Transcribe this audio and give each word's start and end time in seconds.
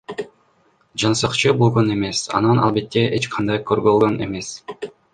Жансакчы 1.03 1.53
болгон 1.59 1.93
эмес, 1.97 2.23
анан 2.41 2.65
албетте 2.65 3.07
эч 3.21 3.31
кандай 3.37 3.65
корголгон 3.71 4.21
эмес. 4.29 4.55